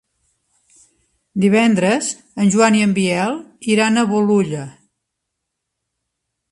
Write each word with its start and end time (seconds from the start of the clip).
Divendres 1.43 2.07
en 2.45 2.49
Joan 2.57 2.79
i 2.79 2.81
en 2.87 2.97
Biel 2.99 3.37
iran 3.75 4.05
a 4.05 4.09
Bolulla. 4.15 4.67